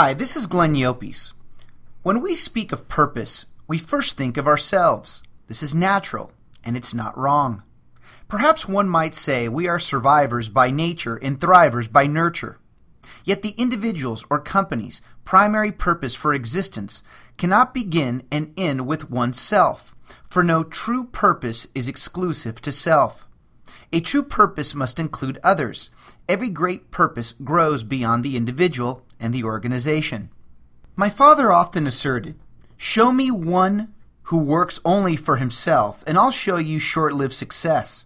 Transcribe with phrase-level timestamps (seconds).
[0.00, 1.32] Hi, this is Glenn Llopis.
[2.04, 5.24] When we speak of purpose, we first think of ourselves.
[5.48, 6.30] This is natural,
[6.62, 7.64] and it's not wrong.
[8.28, 12.60] Perhaps one might say we are survivors by nature and thrivers by nurture.
[13.24, 17.02] Yet the individual's or company's primary purpose for existence
[17.36, 19.96] cannot begin and end with oneself,
[20.30, 23.26] for no true purpose is exclusive to self.
[23.92, 25.90] A true purpose must include others.
[26.28, 30.30] Every great purpose grows beyond the individual and the organization.
[30.96, 32.36] My father often asserted,
[32.76, 38.04] Show me one who works only for himself, and I'll show you short lived success.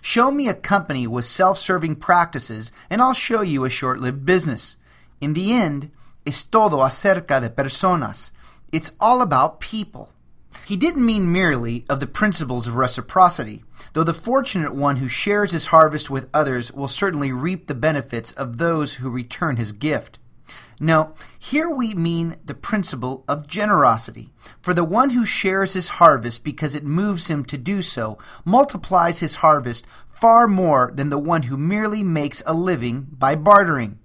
[0.00, 4.24] Show me a company with self serving practices, and I'll show you a short lived
[4.24, 4.76] business.
[5.20, 5.90] In the end,
[6.26, 8.30] es todo acerca de personas.
[8.72, 10.10] It's all about people.
[10.64, 15.52] He didn't mean merely of the principles of reciprocity, though the fortunate one who shares
[15.52, 20.18] his harvest with others will certainly reap the benefits of those who return his gift.
[20.78, 24.30] No, here we mean the principle of generosity.
[24.60, 29.20] For the one who shares his harvest because it moves him to do so multiplies
[29.20, 33.98] his harvest far more than the one who merely makes a living by bartering.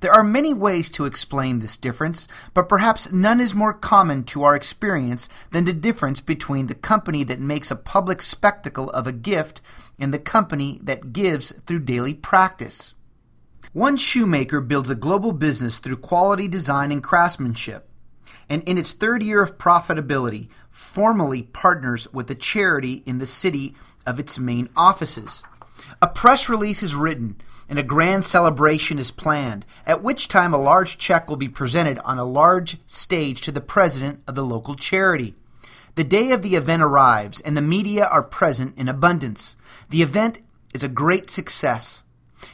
[0.00, 4.44] There are many ways to explain this difference, but perhaps none is more common to
[4.44, 9.12] our experience than the difference between the company that makes a public spectacle of a
[9.12, 9.60] gift
[9.98, 12.94] and the company that gives through daily practice.
[13.72, 17.88] One shoemaker builds a global business through quality design and craftsmanship,
[18.48, 23.74] and in its third year of profitability, formally partners with a charity in the city
[24.06, 25.44] of its main offices.
[26.00, 27.36] A press release is written
[27.68, 31.98] and a grand celebration is planned, at which time a large check will be presented
[31.98, 35.34] on a large stage to the president of the local charity.
[35.94, 39.56] The day of the event arrives, and the media are present in abundance.
[39.90, 40.38] The event
[40.72, 42.04] is a great success.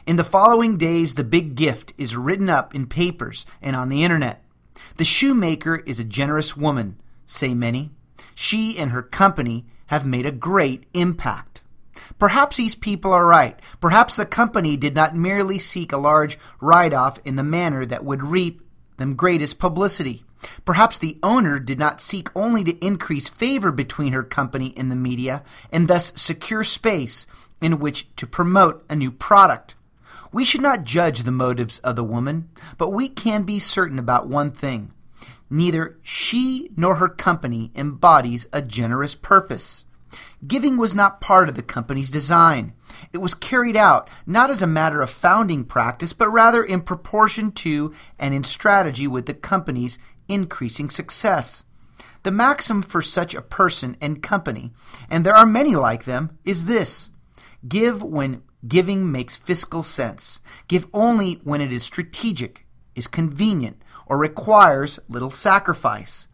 [0.05, 4.03] In the following days, the big gift is written up in papers and on the
[4.03, 4.43] internet.
[4.97, 7.91] The shoemaker is a generous woman, say many.
[8.33, 11.61] She and her company have made a great impact.
[12.19, 13.59] Perhaps these people are right.
[13.79, 18.03] Perhaps the company did not merely seek a large write off in the manner that
[18.03, 18.61] would reap
[18.97, 20.24] them greatest publicity.
[20.65, 24.95] Perhaps the owner did not seek only to increase favor between her company and the
[24.95, 27.27] media and thus secure space
[27.61, 29.75] in which to promote a new product.
[30.31, 34.27] We should not judge the motives of the woman, but we can be certain about
[34.27, 34.91] one thing.
[35.49, 39.85] Neither she nor her company embodies a generous purpose.
[40.45, 42.73] Giving was not part of the company's design.
[43.11, 47.51] It was carried out not as a matter of founding practice, but rather in proportion
[47.53, 51.63] to and in strategy with the company's increasing success.
[52.23, 54.73] The maxim for such a person and company,
[55.09, 57.11] and there are many like them, is this
[57.67, 62.65] give when giving makes fiscal sense, give only when it is strategic,
[62.95, 66.27] is convenient, or requires little sacrifice.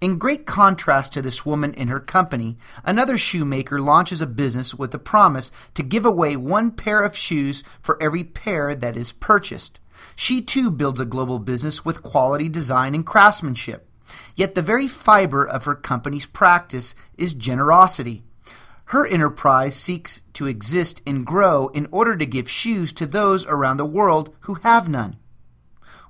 [0.00, 4.90] In great contrast to this woman and her company, another shoemaker launches a business with
[4.90, 9.80] the promise to give away one pair of shoes for every pair that is purchased.
[10.14, 13.88] She too builds a global business with quality design and craftsmanship.
[14.34, 18.22] Yet the very fiber of her company's practice is generosity.
[18.90, 23.78] Her enterprise seeks to exist and grow in order to give shoes to those around
[23.78, 25.16] the world who have none.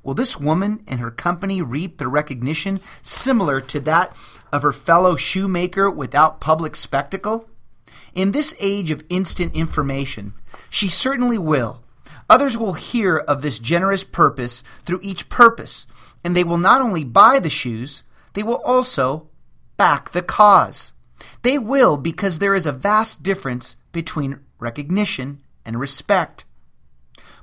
[0.03, 4.15] Will this woman and her company reap the recognition similar to that
[4.53, 7.49] of her fellow shoemaker without public spectacle?
[8.15, 10.35] In this age of instant information,
[10.71, 11.83] she certainly will.
[12.29, 15.87] Others will hear of this generous purpose through each purpose,
[16.25, 18.03] and they will not only buy the shoes,
[18.35, 19.29] they will also
[19.77, 20.93] back the cause.
[21.43, 26.45] They will because there is a vast difference between recognition and respect.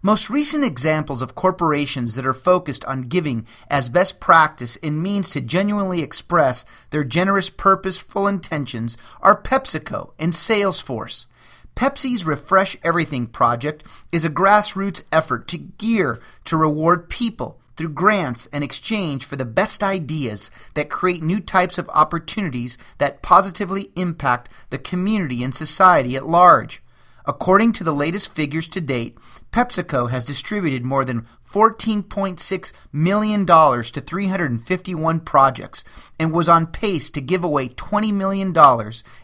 [0.05, 5.29] Most recent examples of corporations that are focused on giving as best practice and means
[5.29, 11.27] to genuinely express their generous, purposeful intentions are PepsiCo and Salesforce.
[11.75, 18.47] Pepsi's Refresh Everything project is a grassroots effort to gear to reward people through grants
[18.53, 24.49] and exchange for the best ideas that create new types of opportunities that positively impact
[24.69, 26.83] the community and society at large.
[27.25, 29.17] According to the latest figures to date,
[29.51, 35.83] PepsiCo has distributed more than $14.6 million to 351 projects
[36.19, 38.49] and was on pace to give away $20 million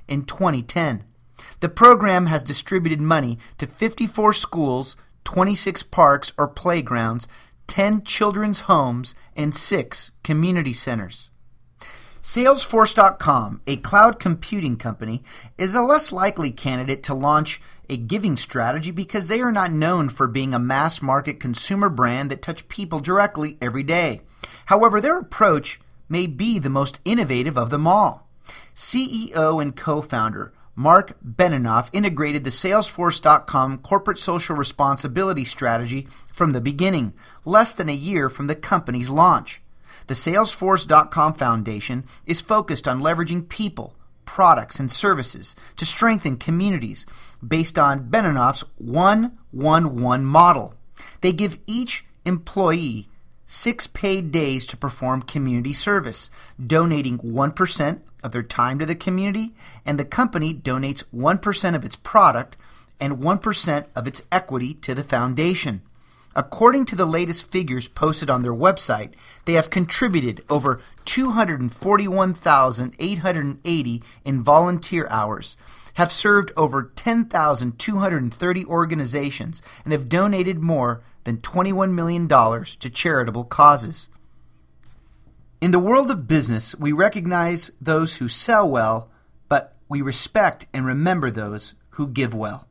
[0.08, 1.04] in 2010.
[1.60, 4.96] The program has distributed money to 54 schools,
[5.26, 7.28] 26 parks or playgrounds,
[7.68, 11.32] 10 children's homes, and 6 community centers.
[12.22, 15.24] Salesforce.com, a cloud computing company,
[15.58, 20.10] is a less likely candidate to launch a giving strategy because they are not known
[20.10, 24.22] for being a mass market consumer brand that touch people directly every day.
[24.66, 28.28] However, their approach may be the most innovative of them all.
[28.76, 37.12] CEO and co-founder Marc Benioff integrated the Salesforce.com corporate social responsibility strategy from the beginning,
[37.44, 39.62] less than a year from the company's launch.
[40.08, 43.94] The Salesforce.com Foundation is focused on leveraging people,
[44.24, 47.06] products, and services to strengthen communities
[47.46, 50.76] based on Benioff's 111 model.
[51.20, 53.09] They give each employee
[53.52, 56.30] six paid days to perform community service,
[56.64, 61.96] donating 1% of their time to the community, and the company donates 1% of its
[61.96, 62.56] product
[63.00, 65.82] and 1% of its equity to the foundation.
[66.36, 69.14] According to the latest figures posted on their website,
[69.46, 75.58] they have contributed over 241,880 in volunteer hours,
[75.96, 84.10] have served over 10,230 organizations, and have donated more than $21 million to charitable causes.
[85.62, 89.10] In the world of business, we recognize those who sell well,
[89.50, 92.68] but we respect and remember those who give well.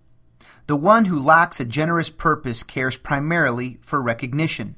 [0.67, 4.77] The one who lacks a generous purpose cares primarily for recognition.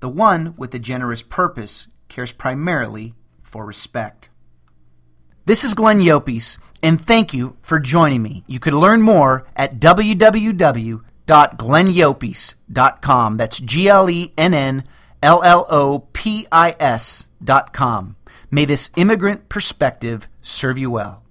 [0.00, 4.30] The one with a generous purpose cares primarily for respect.
[5.46, 8.44] This is Glenn Llopis, and thank you for joining me.
[8.46, 9.80] You could learn more at
[11.30, 13.36] www.glennllopis.com.
[13.36, 14.82] That's G L E N N
[15.22, 18.16] L L O P I S dot com.
[18.50, 21.22] May this immigrant perspective serve you well.